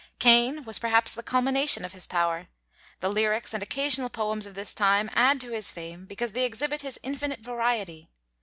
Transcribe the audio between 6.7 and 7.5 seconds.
his infinite